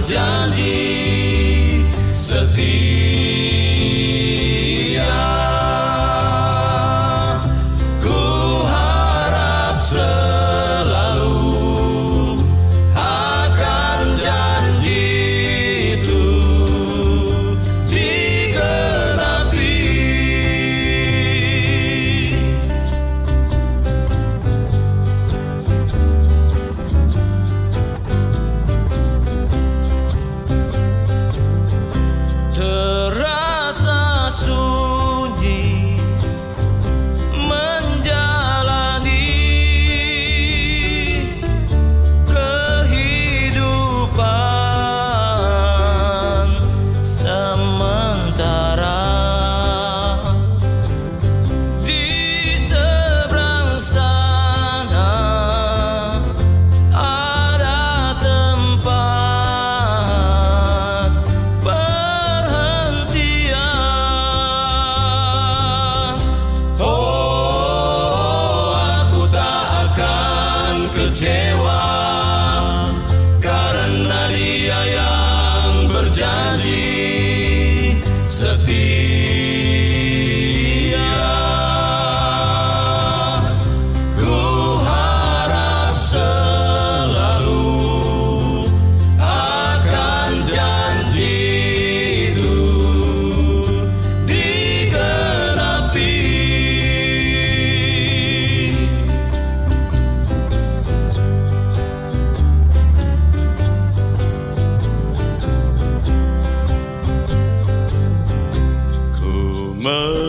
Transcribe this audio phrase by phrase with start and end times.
[0.00, 3.09] berjanji setia
[109.82, 110.19] mud.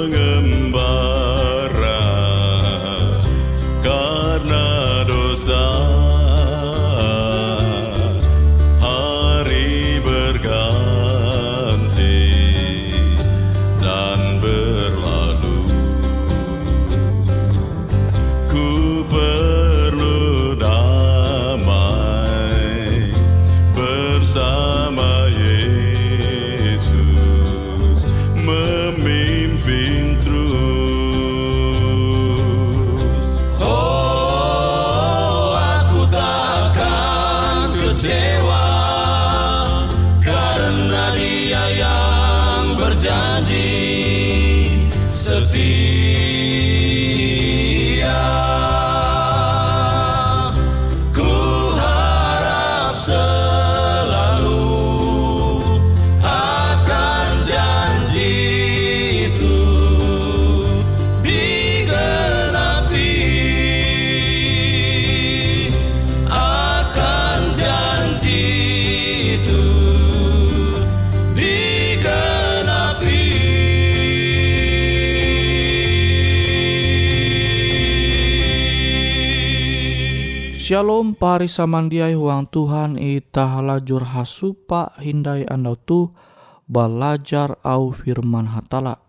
[80.71, 86.15] Shalom pari samandiai huang Tuhan ita halajur hasupa hindai andau tu
[86.63, 89.03] belajar au firman hatala.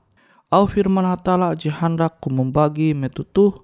[0.50, 3.62] Au firman hatala je hendak ku membagi metutuh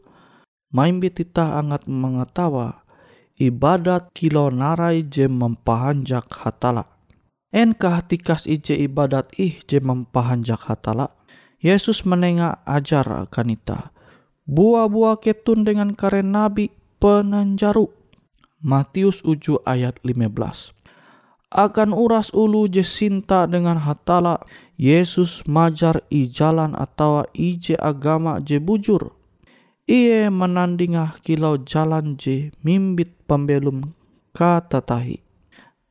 [0.70, 2.86] maimbit tita angat mengetawa
[3.34, 6.86] ibadat kilo narai je mempahanjak hatala.
[7.50, 11.18] Enkah tikas ije ibadat ih je mempahanjak hatala?
[11.58, 13.90] Yesus menengah ajar kanita.
[14.46, 17.90] Buah-buah ketun dengan karen nabi penanjaru.
[18.58, 20.78] Matius uju ayat 15
[21.48, 24.44] akan uras ulu je sinta dengan hatala
[24.78, 29.16] Yesus majar i jalan atau ije agama je bujur.
[29.88, 33.96] Ie menandingah kilau jalan je mimbit pembelum
[34.36, 35.18] kata tahi.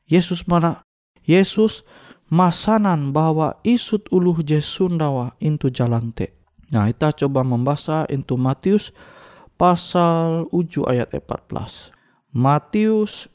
[0.06, 0.86] Yesus mana?
[1.26, 1.84] Yesus
[2.32, 6.32] masanan bahwa isut uluh je sundawa intu jalan te.
[6.70, 8.94] Nah kita coba membaca intu Matius
[9.58, 11.92] pasal uju ayat 14.
[12.38, 13.28] Matius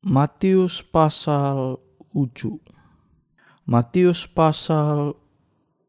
[0.00, 1.76] Matius pasal
[2.16, 2.56] uju.
[3.68, 5.14] Matius pasal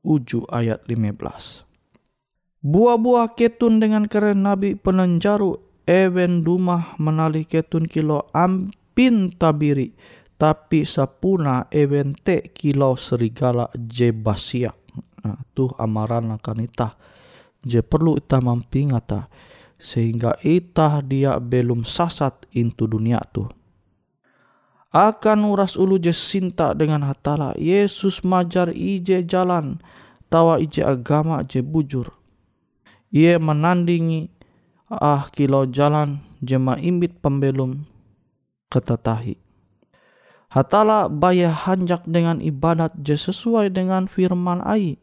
[0.06, 1.64] uju ayat 15.
[2.62, 5.58] Buah-buah ketun dengan keren nabi penenjaru
[5.90, 9.98] ewen dumah menali ketun kilo ampin tabiri
[10.38, 14.74] tapi sapuna ewen te kilo serigala je basia.
[15.22, 16.94] Nah, tuh amaran akan itah.
[17.62, 19.30] Je perlu ita mampingata
[19.81, 23.50] sehingga itah dia belum sasat into dunia tuh
[24.92, 29.80] akan uras ulu je sinta dengan hatala Yesus majar ije jalan
[30.28, 32.12] tawa ije agama je bujur.
[33.12, 34.28] Ia menandingi
[34.92, 37.88] ah kilo jalan jema imbit pembelum
[38.68, 39.40] ketetahi
[40.52, 45.00] hatala baya hanjak dengan ibadat je sesuai dengan firman ai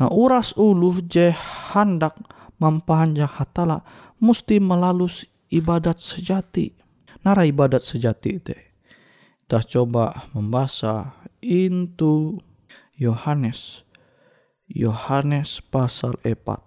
[0.00, 1.30] nah, uras ulu je
[1.72, 2.16] handak
[2.58, 3.84] mempahanjak hatala
[4.22, 5.10] mesti melalui
[5.52, 6.72] ibadat sejati.
[7.24, 8.74] Nara ibadat sejati teh
[9.44, 12.40] kita coba membaca into
[12.96, 13.84] Yohanes
[14.66, 16.64] Yohanes pasal 4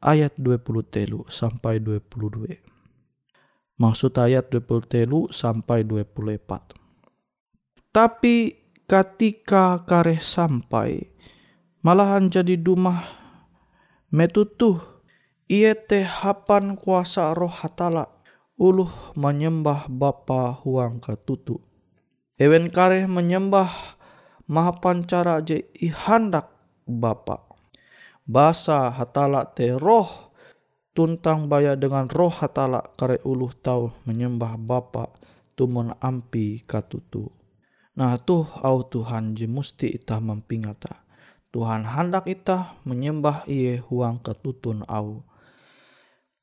[0.00, 2.56] ayat 20 telu sampai 22
[3.76, 8.56] maksud ayat 20 telu sampai 24 tapi
[8.88, 11.12] ketika kareh sampai
[11.82, 13.06] malahan jadi dumah
[14.10, 14.78] metutuh
[15.46, 18.10] ia teh hapan kuasa roh hatala
[18.58, 21.62] uluh menyembah Bapa huang ketutu
[22.38, 23.98] Ewen kare menyembah
[24.46, 26.46] maha pancara je ihandak
[26.86, 27.42] Bapa.
[28.22, 30.30] Basa hatala te roh
[30.94, 35.10] tuntang baya dengan roh hatala kare uluh tau menyembah Bapa
[35.58, 37.26] tumun ampi katutu.
[37.98, 41.07] Nah tuh au Tuhan je musti ita mampingata.
[41.48, 45.24] Tuhan hendak ita menyembah iye huang ketutun au.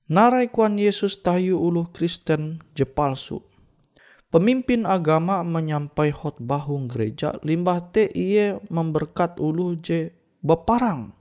[0.06, 3.42] Narai kuan Yesus tayu uluh Kristen je palsu
[4.36, 10.12] Pemimpin agama menyampai khotbahung gereja limbah te iye memberkat ulu je
[10.44, 11.16] beparang.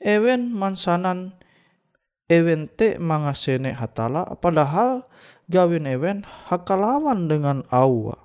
[0.00, 1.36] Ewen mansanan
[2.32, 5.04] ewen te mangasene hatala padahal
[5.52, 8.16] gawin ewen hakalawan dengan awa.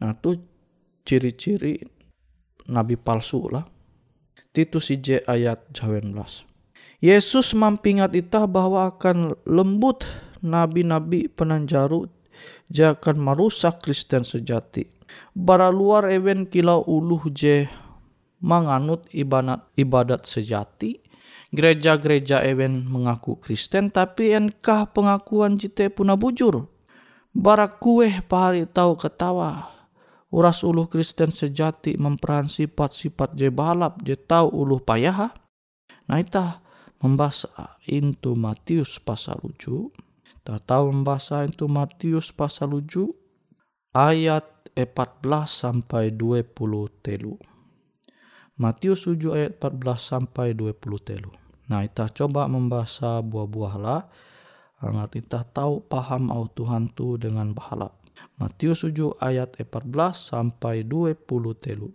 [0.00, 0.40] Nah tu
[1.04, 1.84] ciri-ciri
[2.68, 3.64] nabi palsu lah.
[4.54, 6.14] Titus je ayat 19.
[7.02, 10.06] Yesus mampingat itah bahwa akan lembut
[10.40, 12.06] nabi-nabi penanjaru
[12.70, 14.86] jangan merusak Kristen sejati.
[15.34, 17.66] Bara luar event kilau uluh je
[18.38, 21.02] menganut ibadat ibadat sejati.
[21.54, 26.66] Gereja-gereja event mengaku Kristen tapi enkah pengakuan jite puna bujur.
[27.34, 29.73] Bara kue pahari tahu ketawa.
[30.34, 35.30] Uras uluh Kristen sejati memperan sifat-sifat je balap je tahu uluh payah.
[36.10, 36.58] Nah itah
[36.98, 39.94] membaca into Matius pasal 7
[40.44, 43.08] kita tahu membaca itu Matius pasal 7
[43.96, 44.44] ayat
[44.76, 46.52] 14 sampai 20
[47.00, 47.40] telu.
[48.60, 51.32] Matius 7 ayat 14 sampai 20 telu.
[51.72, 54.04] Nah, kita coba membaca buah-buah lah.
[54.84, 57.88] Angat kita tahu paham au Tuhan tu dengan bahala.
[58.38, 61.24] Matius 7 ayat 14 sampai 20
[61.58, 61.90] telu.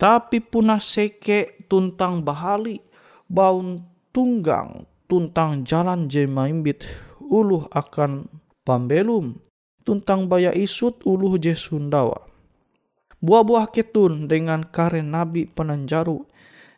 [0.00, 2.80] Tapi punah seke tuntang bahali
[3.28, 6.88] baun tunggang tuntang jalan jemaimbit
[7.30, 8.26] uluh akan
[8.64, 9.36] pambelum
[9.84, 12.16] tuntang baya isut uluh je sundawa.
[13.20, 16.24] Buah-buah ketun dengan karen nabi penanjaru.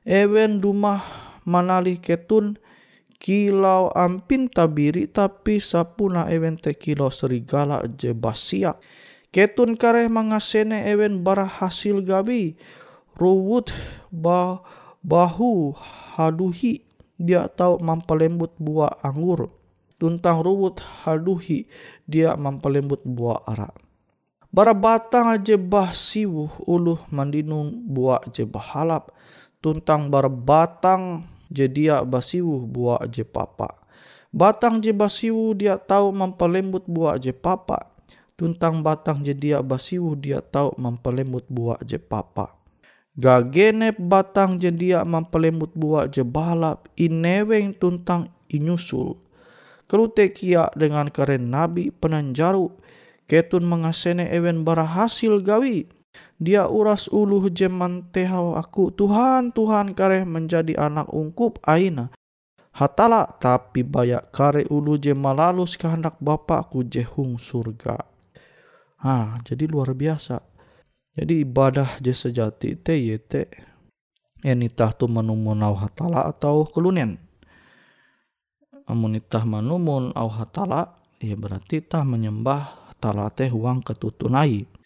[0.03, 1.05] Ewen dumah
[1.47, 2.59] manali ketun
[3.23, 8.75] kilau ampin tabiri tapi sapuna ewen te kilau serigala je basia.
[9.31, 12.59] Ketun kare mangasene ewen bara hasil gabi.
[13.14, 13.71] Ruwut
[14.11, 14.67] bah,
[15.07, 15.79] bahu
[16.19, 16.83] haduhi
[17.14, 19.62] dia tahu mampalembut buah anggur
[20.02, 21.71] tuntang ruwut haduhi
[22.11, 23.79] dia mempelembut buah arak.
[24.50, 29.14] Bara batang aja bah siwuh uluh mandinun buah je bahalap.
[29.62, 33.76] Tuntang bara batang je dia basiwuh buah je papa.
[34.32, 37.92] Batang je basiwu dia tahu mempelembut buah je papa.
[38.40, 42.56] Tuntang batang je dia basiwu dia tahu mempelembut buah je papa.
[43.12, 49.21] Gagenep batang je dia mempelembut buah je balap ineweng tuntang inyusul.
[49.85, 52.73] Kerute kia dengan karen nabi penanjaru
[53.28, 55.85] ketun mengasene ewen bara hasil gawi.
[56.42, 62.11] Dia uras uluh jeman tehau aku Tuhan Tuhan kare menjadi anak ungkup aina.
[62.75, 67.94] Hatala tapi bayak kare ulu je malalus kehendak Bapakku jehung surga.
[68.99, 70.42] Ah, jadi luar biasa.
[71.14, 73.46] Jadi ibadah je sejati te yete
[74.42, 77.22] enitah tu manumun au hatala atau kelunen.
[78.90, 80.90] Amunitah manumun au hatala
[81.22, 84.82] ya berarti tah menyembah talate huang ketutunai.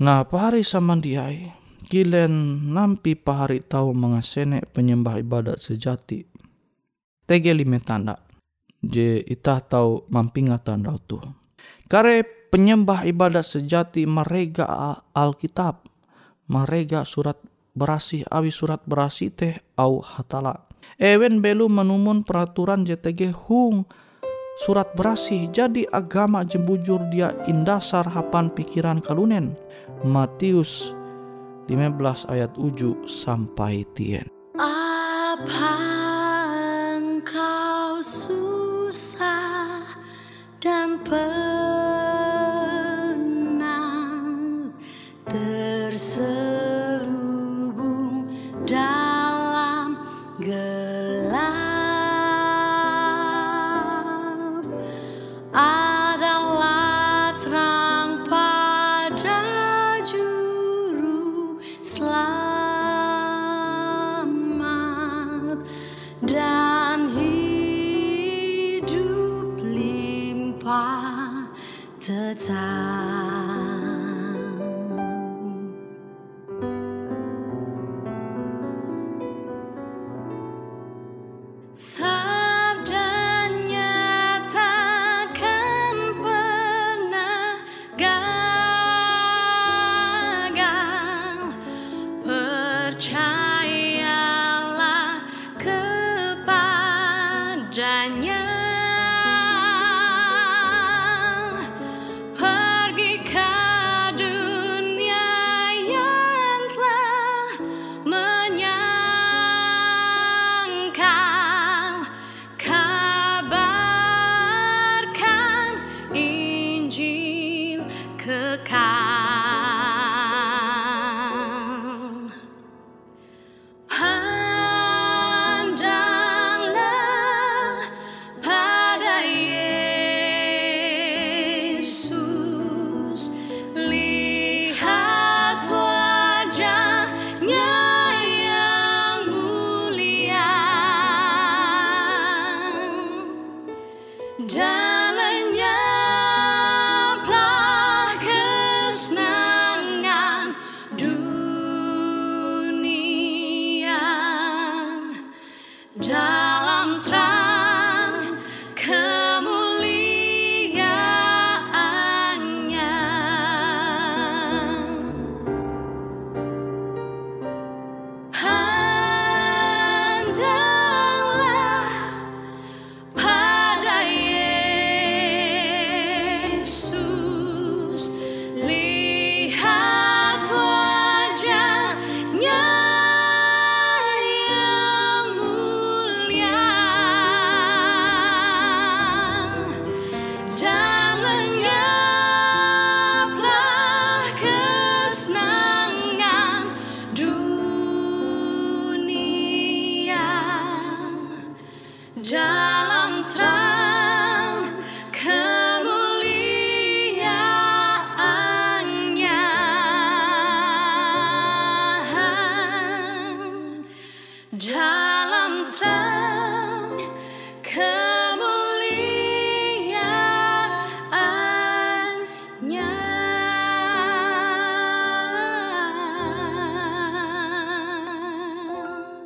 [0.00, 1.52] Nah pahari samandiai,
[1.84, 6.24] kilen nampi pahari tahu mengasene penyembah ibadat sejati.
[7.28, 8.16] Tege lime tanda,
[8.80, 11.20] je itah tahu mampinga tanda tu.
[11.84, 15.84] Kare penyembah ibadat sejati merega Alkitab,
[16.48, 17.36] merega surat
[17.76, 20.64] berasih awi surat berasih teh au hatala.
[20.96, 23.84] Ewen belu menumun peraturan JTG hung
[24.64, 29.52] surat berasih jadi agama jembujur dia indasar hapan pikiran kalunen.
[30.00, 30.96] Matius
[31.68, 34.24] 15 ayat 7 sampai tien.
[34.56, 35.76] Apa
[36.96, 39.84] engkau susah
[40.64, 41.49] dan penang
[97.70, 98.39] 转眼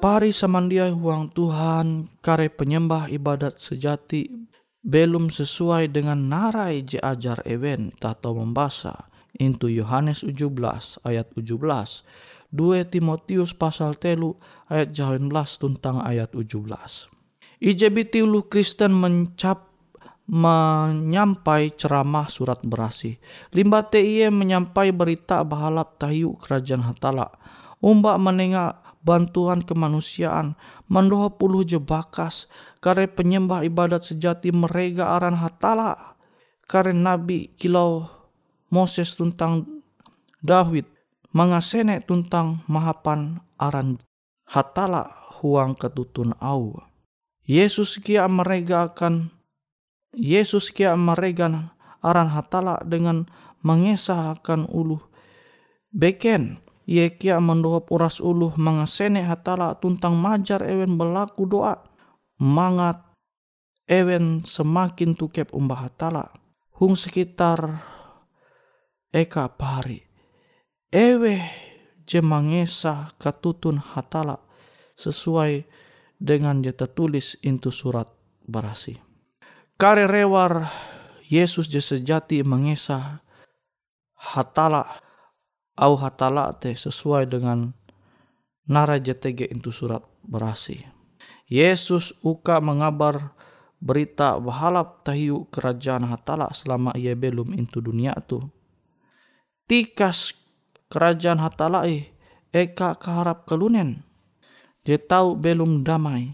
[0.05, 4.29] Pari samandiai huang Tuhan kare penyembah ibadat sejati
[4.85, 9.09] belum sesuai dengan narai je ajar ewen tato membasa
[9.41, 11.57] Intu Yohanes 17 ayat 17.
[12.53, 14.37] 2 Timotius pasal telu
[14.69, 15.25] ayat 18
[15.57, 17.65] tentang ayat 17.
[17.65, 19.73] IJBT ulu Kristen mencap
[20.29, 23.17] menyampai ceramah surat berasi.
[23.57, 27.33] Limbate ia menyampai berita bahalap tayu kerajaan hatala.
[27.81, 30.57] Umbak menengah bantuan kemanusiaan,
[30.89, 32.49] mendoa puluh jebakas,
[32.81, 36.17] kare penyembah ibadat sejati mereka aran hatala,
[36.65, 38.09] kare nabi kilau
[38.73, 39.69] Moses tentang
[40.41, 40.89] David,
[41.31, 44.01] mengasene tentang mahapan aran
[44.49, 45.09] hatala
[45.41, 46.81] huang ketutun au.
[47.45, 49.29] Yesus kia mereka akan
[50.17, 53.29] Yesus kia mereka aran hatala dengan
[53.61, 55.01] mengesahkan ulu
[55.93, 61.81] beken ia kia mendohop uras uluh mengasene hatala tuntang majar ewen berlaku doa.
[62.41, 63.01] Mangat
[63.89, 66.29] ewen semakin tukep umbah hatala.
[66.77, 67.81] Hung sekitar
[69.15, 70.03] eka pari.
[70.93, 71.41] Ewe
[72.05, 74.39] je mangesa katutun hatala
[74.95, 75.65] sesuai
[76.21, 78.07] dengan dia tertulis intu surat
[78.45, 79.01] barasi.
[79.75, 80.71] Kare rewar
[81.27, 83.25] Yesus je sejati mengesa
[84.15, 85.04] hatala
[85.75, 87.75] au hatala te sesuai dengan
[88.71, 90.83] nara JTG itu surat berasi.
[91.51, 93.37] Yesus uka mengabar
[93.85, 98.41] berita bahalap tahiu kerajaan hatala selama ia belum into dunia tu.
[99.69, 100.33] Tikas
[100.89, 102.09] kerajaan hatala eh
[102.55, 104.01] eka keharap kelunen.
[104.85, 106.33] Dia tahu belum damai.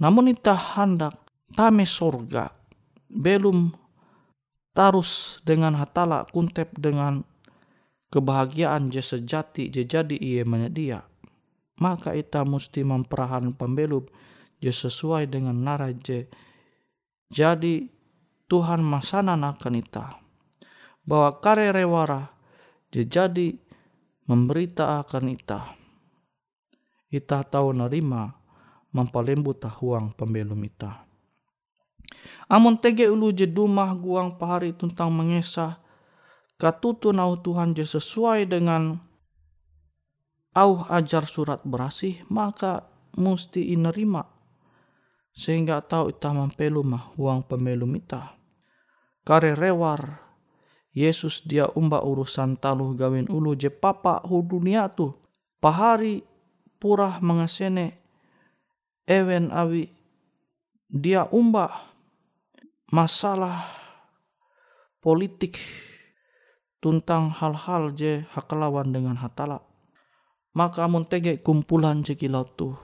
[0.00, 1.16] Namun ita hendak
[1.52, 2.52] tame sorga.
[3.08, 3.70] Belum
[4.74, 7.22] tarus dengan hatala kuntep dengan
[8.14, 11.02] kebahagiaan je sejati je jadi ia menyedia.
[11.82, 14.06] Maka kita mesti memperahan pembelum
[14.62, 16.30] je sesuai dengan nara je.
[17.34, 17.90] Jadi
[18.46, 20.22] Tuhan masana akan ita.
[21.02, 22.30] Bahwa kare rewara
[22.94, 23.58] je jadi
[24.30, 25.74] memberita akan ita.
[27.10, 28.30] Ita tahu nerima
[28.94, 31.02] mempalembut tahuang pembelum ita.
[32.46, 35.82] Amun tege ulu je dumah guang pahari tentang mengesah
[36.60, 38.98] katutu nau Tuhan je sesuai dengan
[40.54, 42.86] au ajar surat berasih maka
[43.18, 44.22] musti inerima
[45.34, 48.38] sehingga tahu ita mampelu mah uang pemelu ita
[49.26, 50.24] kare rewar
[50.94, 55.10] Yesus dia umba urusan taluh gawin ulu je papa hu dunia tu.
[55.58, 56.22] Pahari
[56.78, 57.98] purah mengasene
[59.02, 59.90] ewen awi
[60.86, 61.90] dia umba
[62.94, 63.66] masalah
[65.02, 65.58] politik
[66.84, 69.64] tuntang hal-hal je hakelawan dengan hatala.
[70.52, 72.12] Maka amun tege kumpulan je
[72.52, 72.76] tu.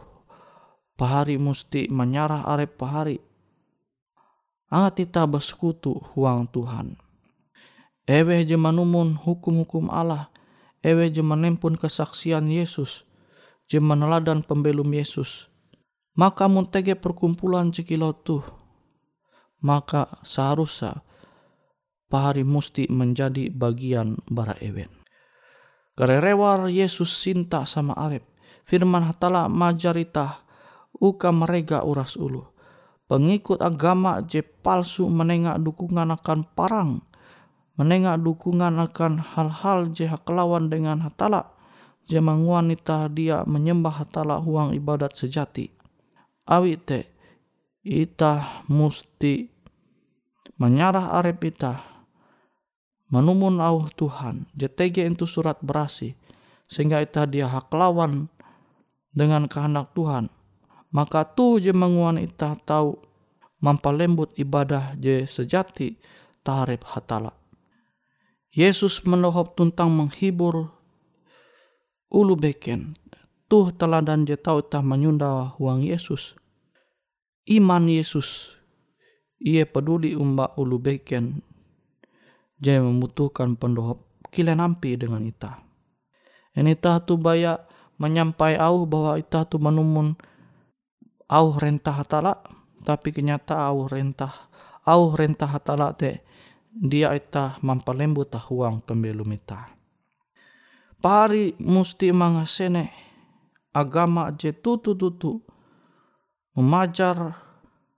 [0.96, 3.20] Pahari musti menyarah arep pahari.
[4.72, 6.96] Angat kita bersekutu huang Tuhan.
[8.08, 10.32] Ewe je manumun hukum-hukum Allah.
[10.80, 13.04] Ewe je menempun kesaksian Yesus.
[13.68, 15.52] Je meneladan pembelum Yesus.
[16.16, 17.84] Maka amun tege perkumpulan je
[18.24, 18.40] tu.
[19.60, 21.04] Maka seharusnya
[22.10, 24.90] pahari musti menjadi bagian bara ewen.
[25.94, 28.26] Karerewar Yesus sinta sama arep.
[28.66, 30.42] Firman hatala majarita
[30.98, 32.42] uka mereka uras ulu.
[33.06, 37.02] Pengikut agama je palsu menengak dukungan akan parang.
[37.78, 41.54] Menengak dukungan akan hal-hal je hakelawan dengan hatala.
[42.10, 45.70] Je wanita dia menyembah hatala huang ibadat sejati.
[46.50, 47.00] Awit te,
[47.86, 49.46] ita musti
[50.58, 51.99] menyarah arep ita
[53.10, 56.14] Manumun au Tuhan, JTG itu surat berasi,
[56.70, 58.30] sehingga itu dia hak lawan
[59.10, 60.30] dengan kehendak Tuhan.
[60.94, 62.94] Maka tu je menguan ita tahu
[63.58, 65.98] mampalembut ibadah je sejati
[66.46, 67.34] tarif hatala.
[68.54, 70.70] Yesus menohop tentang menghibur
[72.14, 72.94] ulu beken.
[73.50, 76.38] Tuh teladan je tahu tah menyunda uang Yesus.
[77.50, 78.54] Iman Yesus.
[79.42, 81.49] Ia peduli umba ulu beken
[82.60, 85.58] Jai membutuhkan pendohop kile nampi dengan ita.
[86.52, 87.56] Ini ita tu baya
[87.96, 90.12] menyampai au bahwa ita tu menumun
[91.30, 92.40] au rentah hatala
[92.84, 94.50] tapi kenyata au rentah
[94.84, 96.20] au rentah hatala te
[96.70, 99.72] dia ita mampalembu tahuang pembelum ita.
[101.00, 102.92] Pari musti mangasene
[103.72, 105.40] agama je tutu tutu
[106.52, 107.40] memajar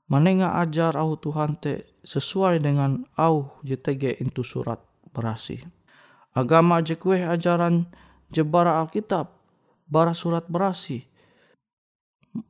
[0.07, 4.83] menengah ajar au Tuhan te sesuai dengan au JTG itu surat
[5.15, 5.62] berasi.
[6.35, 7.87] Agama jekweh ajaran
[8.33, 9.31] jebara Alkitab,
[9.87, 11.07] bara surat berasi,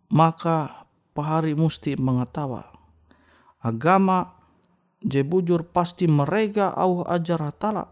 [0.09, 2.71] maka pahari musti mengetawa.
[3.63, 4.39] Agama
[5.03, 7.91] jebujur pasti merega au ajar hatala,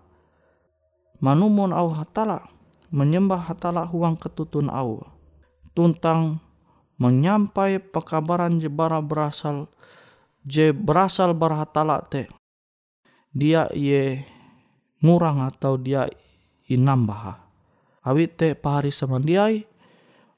[1.18, 2.46] manumun au hatala,
[2.94, 5.02] menyembah hatala huang ketutun au.
[5.74, 6.42] Tuntang
[6.98, 9.70] menyampai pekabaran jebara berasal
[10.46, 12.28] je berasal barhatala te
[13.30, 14.24] dia ye
[15.00, 16.08] murang atau dia
[16.68, 17.38] inambah
[18.04, 19.64] awi te pahari semandiai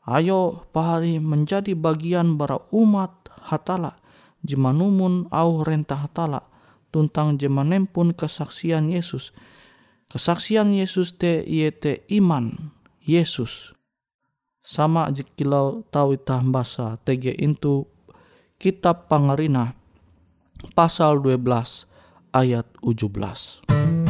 [0.08, 3.98] ayo pahari menjadi bagian bara umat hatala.
[4.42, 6.42] Jemanumun au rentah hatala
[6.90, 9.30] tuntang jemanem pun kesaksian Yesus.
[10.10, 12.74] Kesaksian Yesus te ye te iman
[13.06, 13.70] Yesus.
[14.62, 17.86] Sama jekilau tawitah bahasa tege itu
[18.58, 19.74] kitab pangerina
[20.74, 21.86] pasal 12
[22.32, 24.01] ayat 17.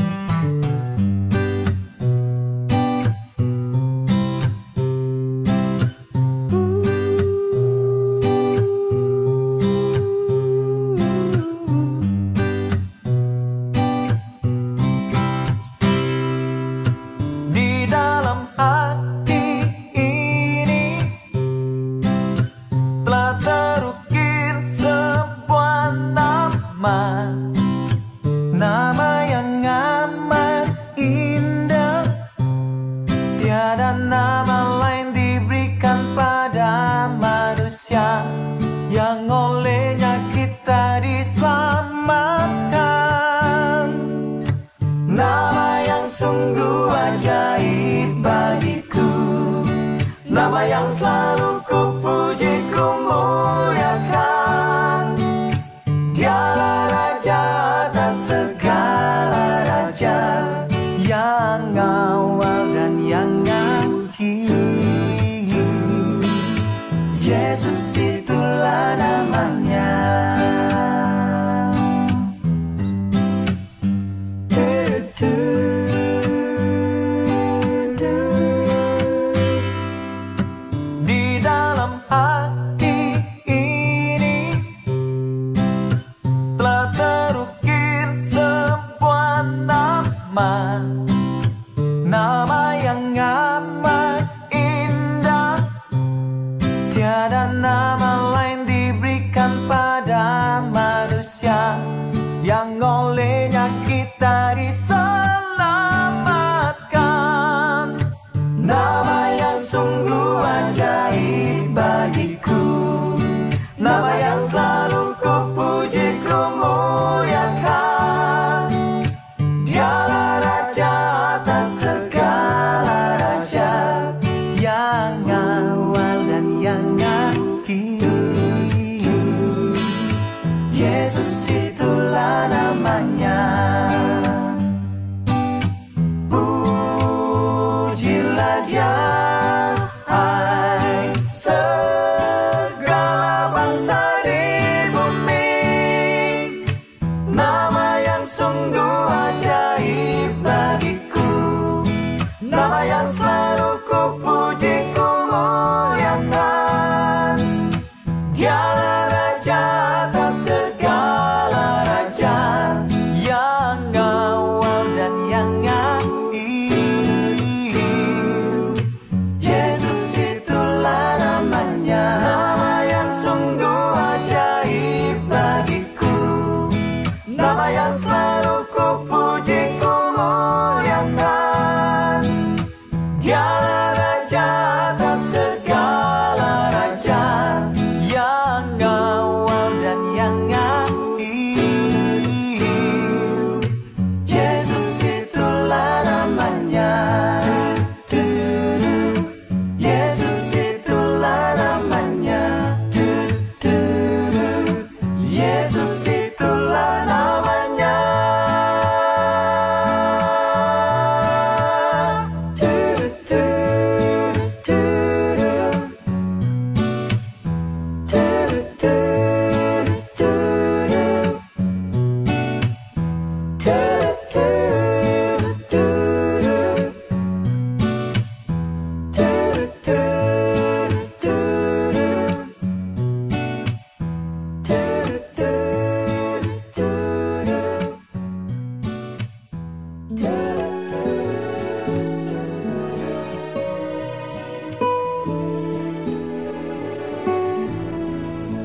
[113.82, 114.81] Nama yang selalu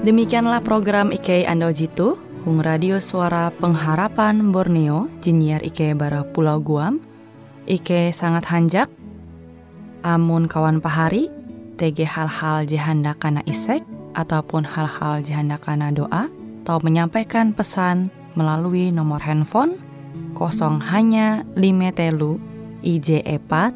[0.08, 7.04] Demikianlah program IK Ando Jitu pendukung radio suara pengharapan Borneo, Jinier Ike Baru Pulau Guam,
[7.68, 8.88] Ike Sangat Hanjak,
[10.00, 11.28] Amun Kawan Pahari,
[11.76, 13.84] TG Hal-Hal Jihanda Kana Isek,
[14.16, 16.32] ataupun hal-hal jihanda kana doa,
[16.64, 18.08] atau menyampaikan pesan
[18.40, 19.76] melalui nomor handphone
[20.32, 22.40] kosong hanya lima telu
[22.80, 23.76] IJ epat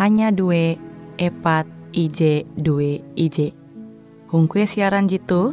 [0.00, 0.80] hanya dua
[1.20, 3.52] epat IJ dua IJ.
[4.32, 5.52] Hungkwe siaran jitu,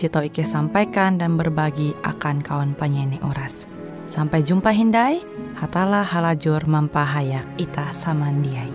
[0.00, 3.68] jito Ike sampaikan dan berbagi akan kawan penyanyi Uras.
[4.08, 5.20] Sampai jumpa Hindai,
[5.60, 8.72] hatalah halajur mampahayak ita samandiai.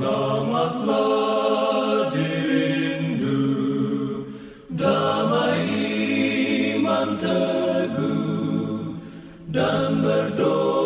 [0.00, 3.44] Selamatlah dirindu
[4.72, 5.68] Damai
[6.80, 8.96] iman teguh
[9.52, 10.79] Dan berdoa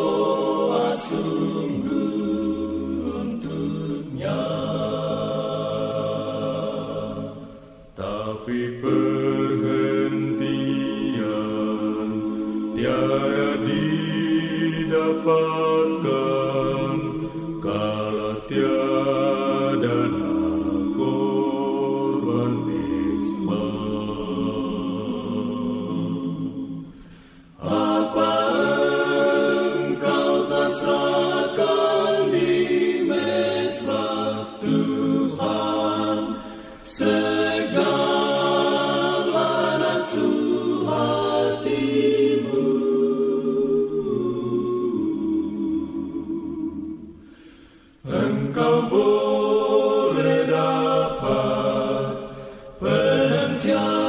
[53.64, 54.03] 안녕.